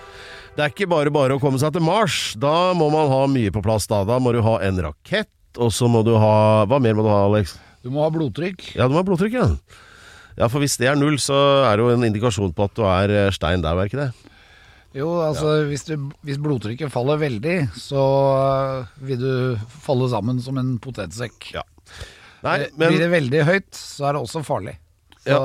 [0.57, 2.35] Det er ikke bare bare å komme seg til Mars.
[2.41, 3.87] Da må man ha mye på plass.
[3.91, 7.07] Da Da må du ha en rakett, og så må du ha Hva mer må
[7.07, 7.57] du ha, Alex?
[7.81, 8.75] Du må ha blodtrykk.
[8.77, 9.47] Ja, du må ha blodtrykk, ja.
[10.37, 11.37] Ja, for hvis det er null, så
[11.69, 14.11] er det jo en indikasjon på at du er eh, stein der, er ikke det?
[14.97, 18.05] Jo, altså hvis, du, hvis blodtrykket faller veldig, så
[18.37, 21.53] eh, vil du falle sammen som en potetsekk.
[21.57, 21.65] Ja.
[22.45, 24.77] Nei, Eh, men Blir det veldig høyt, så er det også farlig.
[25.21, 25.41] Så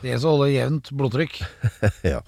[0.00, 1.38] det gjelder å holde jevnt blodtrykk.
[2.14, 2.20] ja.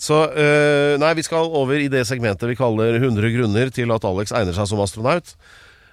[0.00, 4.06] Så øh, Nei, vi skal over i det segmentet vi kaller 100 grunner til at
[4.08, 5.34] Alex egner seg som astronaut.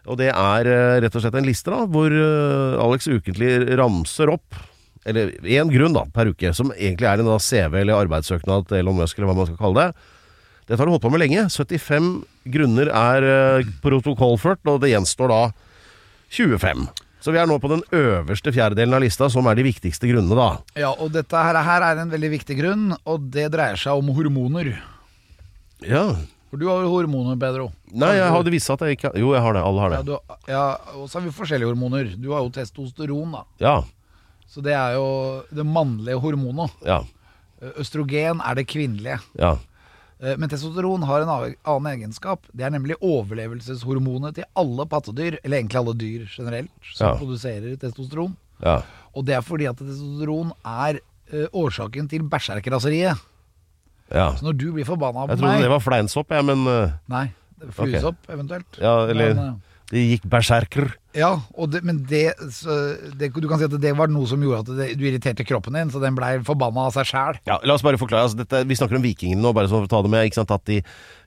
[0.06, 4.32] Og det er øh, rett og slett en liste da hvor øh, Alex ukentlig ramser
[4.32, 4.64] opp
[5.06, 8.80] eller én grunn da, per uke, som egentlig er en da, CV eller arbeidssøknad til
[8.80, 10.14] Elon Musk, eller hva man skal kalle det.
[10.66, 11.44] Dette har du holdt på med lenge.
[11.54, 12.08] 75
[12.56, 15.42] grunner er protokollført, og det gjenstår da
[16.34, 16.88] 25.
[17.26, 20.36] Så vi er nå på den øverste fjerdedelen av lista, som er de viktigste grunnene,
[20.38, 20.50] da.
[20.78, 24.12] Ja, og dette her, her er en veldig viktig grunn, og det dreier seg om
[24.14, 24.70] hormoner.
[25.82, 26.04] Ja.
[26.52, 27.72] For du har jo hormoner, Pedro.
[27.98, 29.64] Nei, jeg hadde visst at jeg ikke Jo, jeg har det.
[29.66, 30.14] Alle har Ja, det.
[30.22, 30.66] du, ja,
[31.00, 32.14] og så har vi forskjellige hormoner.
[32.22, 33.42] Du har jo testosteron, da.
[33.60, 33.76] Ja.
[34.48, 35.08] Så det er jo
[35.50, 36.78] det mannlige hormonet.
[36.86, 37.02] Ja.
[37.82, 39.18] Østrogen er det kvinnelige.
[39.42, 39.56] Ja.
[40.22, 41.30] Eh, Men testosteron har en
[41.66, 42.46] annen egenskap.
[42.56, 47.18] Det er nemlig overlevelseshormonet til alle pattedyr, eller egentlig alle dyr generelt, som Ja.
[47.20, 48.36] produserer testosteron.
[48.64, 48.82] Ja.
[49.16, 51.00] Og det er fordi at testosteron er
[51.34, 53.18] ø, årsaken til berserkerraseriet.
[54.14, 54.32] ja.
[54.36, 56.92] Så når du blir forbanna på Jeg trodde meg det var fleinsopp, jeg, men uh...
[57.10, 57.32] Nei,
[57.72, 58.78] fluesopp eventuelt.
[58.80, 59.56] Ja, eller Men, uh...
[59.92, 60.96] Det gikk berserker.
[61.16, 62.34] Ja, og det, men det,
[63.16, 65.78] det Du kan si at det var noe som gjorde at det, du irriterte kroppen
[65.78, 67.40] din, så den blei forbanna av seg sjæl.
[67.48, 68.28] Ja, la oss bare forklare.
[68.28, 70.40] Altså, dette, vi snakker om vikingene nå, bare så for å ta det med.
[70.46, 70.82] At de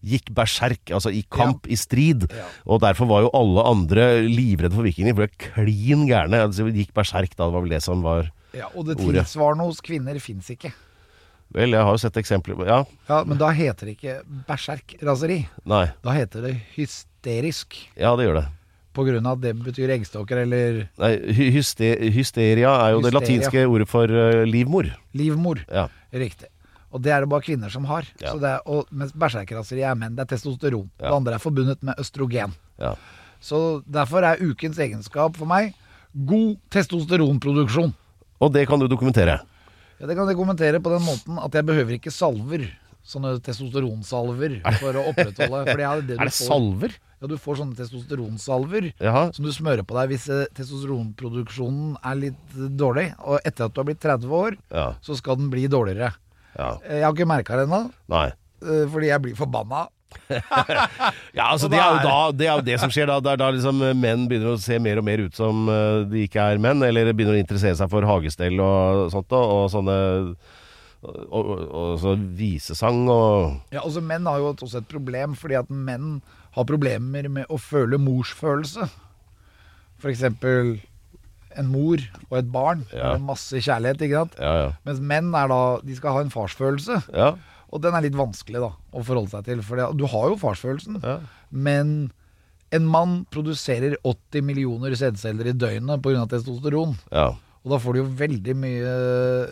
[0.05, 2.29] gikk berserk, altså i kamp, i strid.
[2.69, 6.45] Og derfor var jo alle andre livredde for vikingene, de ble klin gærne.
[6.49, 8.35] Altså, de gikk berserk da, det var vel det som var ordet.
[8.57, 10.71] Ja, og det tilsvarende hos kvinner fins ikke.
[11.55, 15.47] Vel, jeg har jo sett eksempler Ja, Ja, Men da heter det ikke berserkraseri.
[15.65, 17.77] Da heter det hysterisk.
[17.97, 18.47] Ja, det gjør det.
[18.99, 21.51] Av at det betyr eggstokker eller Nei, hy-
[22.13, 24.89] hysteria er jo det latinske ordet for øh, livmor.
[25.15, 25.61] livmor.
[25.71, 25.87] Ja.
[26.13, 26.49] Riktig.
[26.91, 28.07] Og det er det bare kvinner som har.
[28.21, 28.33] Ja.
[28.33, 30.17] Så det er, og, mens bæsjerkraseri er menn.
[30.17, 30.89] Det er testosteron.
[30.99, 31.11] Ja.
[31.11, 32.55] Det andre er forbundet med østrogen.
[32.81, 32.95] Ja.
[33.45, 35.75] Så derfor er ukens egenskap for meg
[36.27, 37.93] God testosteronproduksjon.
[38.41, 39.39] Og det kan du dokumentere.
[40.01, 42.65] Ja, Det kan jeg kommentere på den måten at jeg behøver ikke salver.
[43.09, 46.93] Sånne testosteronsalver for å opprettholde det er, det Er salver?
[47.21, 49.25] Ja, du får sånne testosteronsalver Jaha.
[49.35, 53.09] som du smører på deg hvis eh, testosteronproduksjonen er litt eh, dårlig.
[53.27, 54.89] Og etter at du har blitt 30 år, Ja.
[55.03, 56.13] så skal den bli dårligere.
[56.59, 56.73] ja.
[56.85, 57.83] Eh, Jeg har ikke merka det ennå,
[58.93, 59.87] fordi jeg blir forbanna.
[61.37, 63.19] Ja, altså det er, jo da det er jo det som skjer da.
[63.33, 65.67] Er da liksom menn begynner å se mer og mer ut som
[66.11, 69.69] de ikke er menn, eller begynner å interessere seg for hagestell og sånt, og, og
[69.75, 69.99] sånne
[70.99, 75.55] og, og, og så visesang og Ja, altså Menn har jo også et problem, fordi
[75.61, 76.17] at menn
[76.57, 78.89] har problemer med å føle morsfølelse.
[80.09, 80.79] Eksempel
[81.59, 81.99] en mor
[82.31, 83.13] og et barn Ja.
[83.17, 84.01] med masse kjærlighet.
[84.05, 84.35] ikke sant?
[84.39, 84.73] Ja, ja.
[84.87, 87.03] Mens menn er da, de skal ha en farsfølelse.
[87.15, 87.35] ja.
[87.71, 89.61] Og den er litt vanskelig da å forholde seg til.
[89.63, 91.19] For det, du har jo farsfølelsen, Ja.
[91.53, 92.11] men
[92.73, 96.27] en mann produserer 80 millioner sædceller i døgnet pga.
[96.29, 96.97] testosteron.
[97.13, 97.35] ja.
[97.69, 98.93] Og da får du jo veldig mye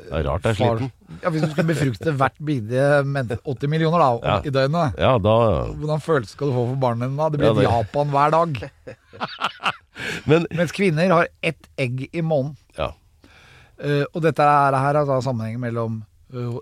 [0.09, 0.92] Det er rart det er far- sliten.
[1.22, 4.37] Ja, Hvis du skulle befrukte hvert bidige men 80 millioner da, Ja.
[4.40, 5.35] i døgnet, Ja, da
[5.76, 7.29] hvordan følelse skal du få for barna dine da?
[7.29, 8.70] Det blir Ja, det- Japan hver dag.
[10.26, 12.57] Men Mens kvinner har ett egg i måneden.
[12.79, 12.90] Ja.
[13.76, 15.98] Uh, og dette er, her er da sammenhengen mellom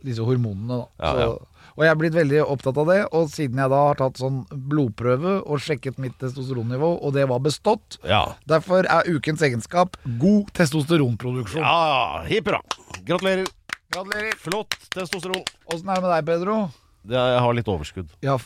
[0.05, 0.69] disse hormonene.
[0.69, 0.87] Da.
[1.01, 1.51] Ja, Så, ja.
[1.75, 2.99] Og jeg er blitt veldig opptatt av det.
[3.19, 7.41] Og siden jeg da har tatt sånn blodprøve og sjekket mitt testosteronnivå, og det var
[7.43, 8.37] bestått, Ja.
[8.47, 11.63] derfor er ukens egenskap god testosteronproduksjon.
[11.65, 12.61] ja hipp hurra.
[13.05, 13.49] Gratulerer.
[13.91, 14.35] Gratulerer.
[14.39, 15.43] Flott testosteron.
[15.73, 16.71] Åssen er det med deg, Pedro?
[17.05, 18.09] Det, jeg har litt overskudd.
[18.23, 18.39] Ja,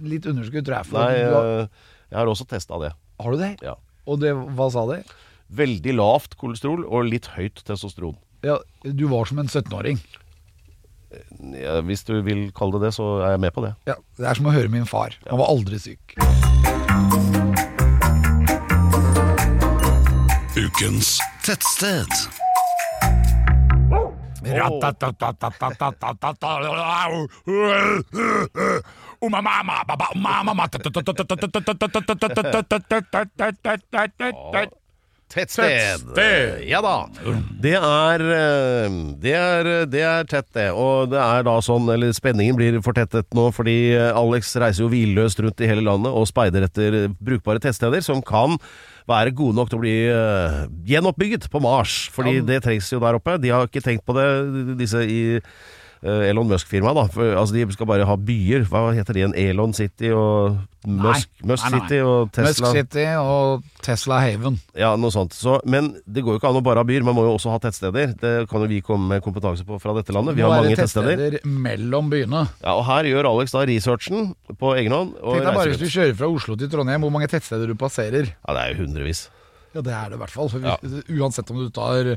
[0.00, 0.92] litt underskudd, tror jeg.
[0.92, 1.68] Nei, har, eh,
[2.10, 2.92] jeg har også testa det.
[3.20, 3.56] har du det?
[3.62, 3.74] Ja.
[4.06, 5.04] Og det, hva sa det?
[5.50, 8.16] Veldig lavt kolesterol og litt høyt testosteron.
[8.42, 9.98] Ja, du var som en 17-åring.
[11.56, 13.74] Ja, hvis du vil kalle det det, så er jeg med på det.
[13.88, 15.16] Ja, Det er som å høre min far.
[15.30, 16.16] Han var aldri syk.
[20.56, 22.12] Ukens tettsted.
[35.32, 36.04] Tettsted.
[36.68, 36.94] Ja da.
[37.62, 40.68] Det er, eh, det er Det er tett, det.
[40.72, 44.90] Og det er da sånn, eller spenningen blir fortettet nå, fordi eh, Alex reiser jo
[44.92, 48.58] hvilløst rundt i hele landet og speider etter brukbare tettsteder som kan
[49.06, 52.08] være gode nok til å bli uh, gjenoppbygget på Mars.
[52.14, 53.36] Fordi det trengs jo der oppe.
[53.38, 54.26] De har ikke tenkt på det,
[54.80, 55.20] disse i
[56.04, 57.04] Elon Musk-firmaet, da.
[57.12, 58.66] For, altså, de skal bare ha byer.
[58.68, 59.36] Hva heter de igjen?
[59.40, 61.80] Elon City og Musk, Musk Nei, nei.
[61.80, 62.68] City og Tesla.
[62.68, 64.58] Musk City og Tesla Haven.
[64.78, 65.34] Ja, noe sånt.
[65.34, 67.50] Så, men det går jo ikke an å bare ha byer, man må jo også
[67.54, 68.12] ha tettsteder.
[68.20, 70.36] Det kan jo vi komme med kompetanse på fra dette landet.
[70.38, 71.16] Vi har mange tettsteder.
[71.18, 72.44] tettsteder mellom byene.
[72.62, 74.30] Ja, og her gjør Alex da researchen
[74.60, 75.16] på egen hånd.
[75.18, 78.30] Tenk deg bare hvis du kjører fra Oslo til Trondheim, hvor mange tettsteder du passerer.
[78.36, 79.26] Ja, det er jo hundrevis.
[79.74, 80.52] Ja, det er det i hvert fall.
[80.54, 82.14] Hvis, Uansett om du tar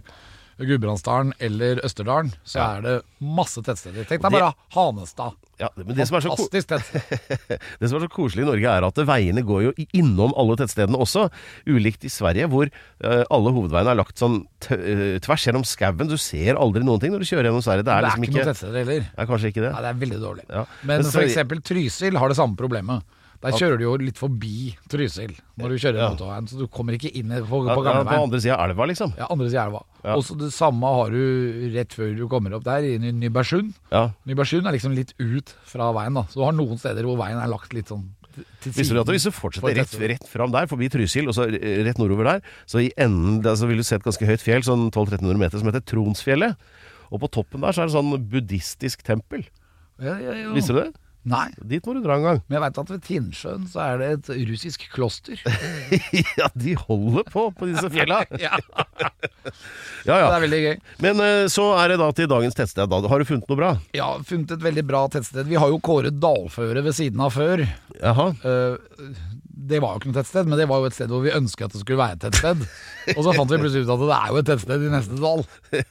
[0.59, 4.07] Gudbrandsdalen eller Østerdalen, så er det masse tettsteder.
[4.09, 5.37] Tenk deg bare Hanestad.
[5.59, 9.01] Ja, men det som, er så, det som er så koselig i Norge, er at
[9.09, 11.25] veiene går jo innom alle tettstedene også.
[11.67, 14.41] Ulikt i Sverige, hvor eh, alle hovedveiene er lagt sånn
[14.71, 16.07] eh, tvers gjennom skauen.
[16.11, 17.83] Du ser aldri noen ting når du kjører gjennom Sverige.
[17.83, 19.07] Det Det er er liksom ikke noen tettsteder heller.
[19.09, 19.71] Det er kanskje ikke det.
[19.75, 20.47] Nei, det er veldig dårlig.
[20.49, 20.65] Ja.
[20.83, 23.18] Men Men eksempel Trysil har det samme problemet.
[23.39, 26.09] Der kjører du jo litt forbi Trysil når du kjører Ja.
[26.11, 28.03] motorveien, så du kommer ikke inn på, på gamleveien.
[28.03, 29.13] ja, på andre sida av elva, liksom.
[29.17, 29.83] Ja, andre siden av elva.
[30.03, 30.15] Ja.
[30.15, 33.73] Og så det samme har du rett før du kommer opp der, i Nybergsund.
[33.91, 34.09] Ja.
[34.27, 36.23] Nybergsund er liksom litt ut fra veien, da.
[36.27, 38.09] Så du har noen steder hvor veien er lagt litt sånn
[38.63, 41.81] Visste du at hvis du fortsetter rett, rett fram der, forbi Trysil, og så eh,
[41.83, 44.63] rett nordover der, så i enden der så vil du se et ganske høyt fjell,
[44.63, 46.55] sånn 1200-1300 meter, som heter Tronsfjellet.
[47.11, 49.43] Og på toppen der så er det sånn buddhistisk tempel.
[49.99, 50.53] Ja, ja, ja.
[50.55, 50.93] Visste du det?
[51.27, 51.49] Nei.
[51.67, 52.37] Dit må du dra en gang.
[52.47, 55.41] Men jeg veit at ved Tinnsjøen så er det et russisk kloster.
[56.39, 58.21] ja, de holder på på disse fjella.
[58.39, 58.55] ja,
[60.07, 60.77] Ja, Det er veldig gøy.
[61.03, 62.87] Men eh, så er det da til dagens tettsted.
[62.89, 63.01] Da.
[63.11, 63.73] Har du funnet noe bra?
[63.95, 65.49] Ja, funnet et veldig bra tettsted.
[65.51, 67.65] Vi har jo kåret Dalføre ved siden av før.
[67.99, 68.29] Jaha.
[68.39, 69.13] Eh,
[69.69, 71.67] det var jo ikke noe tettsted, men det var jo et sted hvor vi ønsket
[71.67, 72.63] at det skulle være et tettsted.
[73.17, 75.43] Og så fant vi plutselig ut at det er jo et tettsted i neste dal.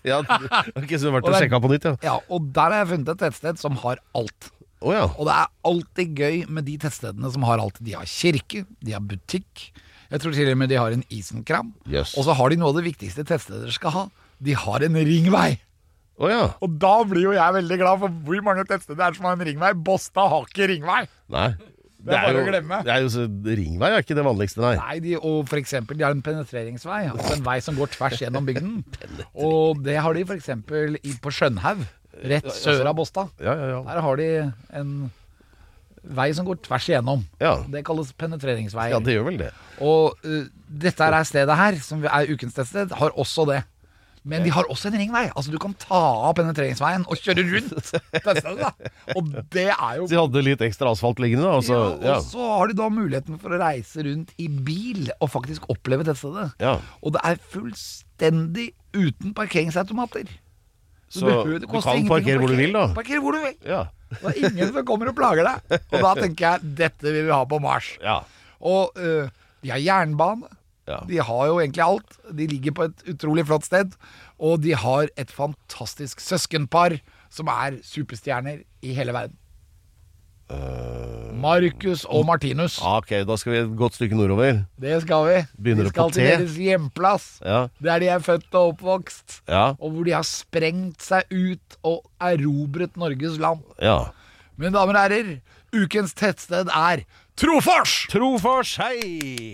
[0.09, 1.95] Ja, okay, så det har vært Og og er- sjekka på nytt, ja.
[2.09, 4.49] Ja, Og der har jeg funnet et tettsted som har alt.
[4.79, 5.05] Å ja.
[5.19, 7.79] Og det er alltid gøy med de tettstedene som har alt.
[7.83, 9.71] De har kirke, de har butikk.
[10.09, 11.73] Jeg tror til og med de har en isenkram.
[11.91, 12.15] Yes.
[12.17, 14.05] Og så har de noe av det viktigste tettsteder skal ha.
[14.45, 15.59] De har en ringvei.
[16.19, 16.45] Oh, ja.
[16.65, 19.37] Og da blir jo jeg veldig glad, for hvor mange tettsteder er det som har
[19.37, 19.75] en ringvei?
[19.87, 21.03] Båstad har ikke ringvei.
[21.35, 21.51] Nei.
[21.99, 22.81] Det er bare jo, å.
[22.87, 23.25] Det er jo så,
[23.59, 24.73] ringvei er ikke det vanligste, nei.
[24.79, 28.23] Nei, de, og for eksempel, de har en penetreringsvei, altså en vei som går tvers
[28.23, 28.77] gjennom bygden.
[29.49, 31.83] Og det har de eksempel på Skjønhaug,
[32.33, 33.33] rett sør av Båstad.
[33.43, 33.81] Ja, ja, ja.
[33.87, 34.29] Der har de
[34.81, 34.93] en
[36.19, 37.25] vei som går tvers igjennom.
[37.43, 37.59] Ja.
[37.69, 38.91] Det kalles penetreringsvei.
[38.95, 39.51] Ja, det gjør vel det.
[39.85, 43.63] Og uh, dette er stedet her, som er ukens teststed, har også det.
[44.29, 45.25] Men de har også en ringvei.
[45.31, 48.59] Altså Du kan ta av penetreringsveien og kjøre rundt tettstedet.
[48.61, 48.73] da.
[49.17, 51.49] Og det er jo de hadde litt ekstra asfalt liggende.
[51.49, 52.19] Altså, ja.
[52.19, 56.05] Og så har de da muligheten for å reise rundt i bil og faktisk oppleve
[56.09, 56.51] tettstedet.
[56.61, 56.77] Ja.
[57.01, 60.29] Og det er fullstendig uten parkeringsautomater.
[61.09, 62.89] Så du, du kan parkere hvor du vil, da.
[62.97, 63.57] Parkere hvor du vil.
[63.65, 63.87] Ja.
[64.09, 65.77] Det er ingen som kommer og plager deg.
[65.93, 67.95] Og da tenker jeg dette vil vi ha på Mars.
[68.05, 68.21] ja.
[68.59, 69.29] Og uh,
[69.63, 70.49] de har jernbane.
[70.89, 71.03] Ja.
[71.07, 72.17] De har jo egentlig alt.
[72.35, 73.93] De ligger på et utrolig flott sted.
[74.39, 76.97] Og de har et fantastisk søskenpar
[77.31, 79.37] som er superstjerner i hele verden.
[81.39, 82.79] Marcus og Martinus.
[82.83, 84.63] Ok, da skal vi et godt stykke nordover.
[84.81, 85.37] Det skal vi.
[85.63, 87.27] Begynner de skal til deres hjemplass.
[87.45, 87.61] Ja.
[87.85, 89.41] Der de er født og oppvokst.
[89.49, 89.69] Ja.
[89.79, 93.63] Og hvor de har sprengt seg ut og erobret Norges land.
[93.83, 94.01] ja.
[94.59, 95.29] Mine damer og herrer,
[95.71, 97.05] ukens tettsted er
[97.39, 97.93] Trofors!
[98.11, 99.53] Trofors, hei!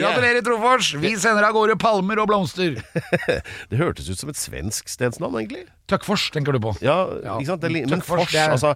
[0.00, 0.94] Gratulerer, Trofors!
[1.02, 2.78] Vi sender av gårde palmer og blomster.
[3.70, 5.66] Det hørtes ut som et svensk stedsnavn, egentlig.
[5.90, 6.72] Tøkkfors, tenker du på.
[6.84, 6.96] Ja,
[7.36, 7.60] ikke sant?
[7.64, 8.74] Det, men Tøkkfors, fors, det er- altså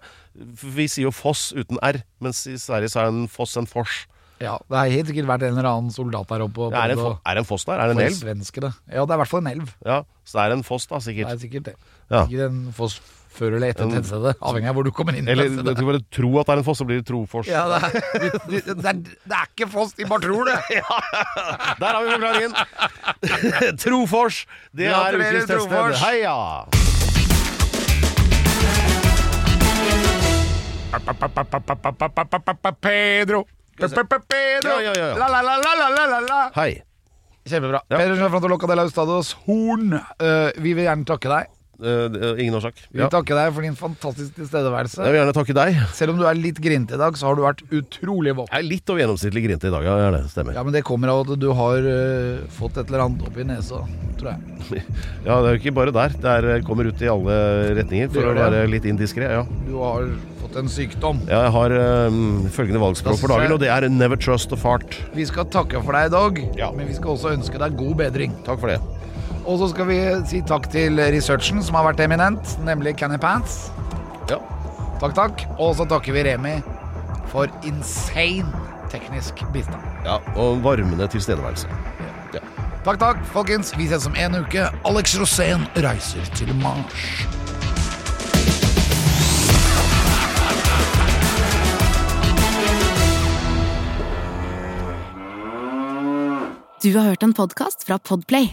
[0.77, 4.03] Vi sier jo foss uten r, mens i Sverige så er en foss en fors.
[4.37, 6.67] Ja, Det har helt sikkert vært en eller annen soldat der oppe.
[6.77, 7.81] Er det en, er det en foss der?
[7.81, 8.19] Er det en elv?
[8.19, 8.75] Svenskere.
[8.93, 9.71] Ja, det er i hvert fall en elv.
[9.87, 11.31] Ja, så det er en foss, da, Det sikkert.
[11.33, 11.75] er sikkert det.
[12.13, 12.27] Ja.
[12.27, 12.99] Sikkert en foss
[13.37, 15.29] før eller etter tettstedet, avhengig av hvor du kommer inn.
[15.29, 17.51] Eller du kan bare tro at det er en foss, så blir det Trofors.
[17.51, 17.91] Ja, det er,
[18.51, 20.59] det, det, er, det er ikke Foss, de bare tror det!
[21.83, 22.53] Der har vi forklaringen!
[23.83, 24.37] Trofors!
[24.73, 25.95] Det er Gratulerer, ukens teststed.
[26.07, 26.37] Heia!
[32.81, 33.45] Pedro!
[33.77, 34.71] Pedro!
[34.71, 35.17] Ja, ja, ja, ja.
[35.21, 36.43] La, la, la, la, la, la, la.
[36.57, 36.83] Hei.
[37.47, 37.83] Kjempebra.
[37.89, 37.99] Ja.
[37.99, 41.53] Pedro Gianfranto Locca de la Ustados Horn, uh, vi vil gjerne takke deg.
[41.77, 42.75] Eh, eh, ingen årsak.
[42.91, 43.09] Vi Ja.
[43.13, 44.97] takke deg for din fantastiske tilstedeværelse.
[45.05, 45.77] Jeg vil gjerne takke deg.
[45.93, 48.49] Selv om du er litt grinete i dag, så har du vært utrolig våken.
[48.53, 50.11] Jeg er litt over gjennomsnittlig grinete i dag, ja.
[50.11, 50.55] Det stemmer.
[50.55, 53.45] Ja, men det kommer av at du har uh, fått et eller annet opp i
[53.45, 53.83] nesa,
[54.17, 54.83] tror jeg.
[55.27, 56.09] Ja, det er jo ikke bare der.
[56.17, 57.37] Det er, kommer ut i alle
[57.77, 59.29] retninger, for å være litt indiskré.
[59.29, 59.45] Ja.
[59.67, 60.09] Du har
[60.41, 61.21] fått en sykdom.
[61.29, 62.11] Ja, Jeg har eh,
[62.57, 64.97] følgende valgspråk for dagen, og det er 'never trust a fart'.
[65.15, 66.71] Vi skal takke for deg i dag, Ja.
[66.73, 68.33] men vi skal også ønske deg god bedring.
[68.45, 68.81] Takk for det.
[69.47, 73.69] Og så skal vi si takk til researchen som har vært eminent, nemlig Canny Pants.
[74.31, 74.41] Ja.
[75.01, 75.45] Takk, takk.
[75.63, 76.57] Og så takker vi Remi
[77.31, 78.51] for insane
[78.91, 79.83] teknisk bistand.
[80.07, 81.69] ja og varmende tilstedeværelse.
[82.35, 82.43] Ja.
[82.87, 83.73] Takk, takk, folkens.
[83.79, 84.67] Vi ses om en uke.
[84.87, 87.27] Alex Rosén reiser til Mars.
[96.83, 98.53] Du har hørt en podkast fra Podplay.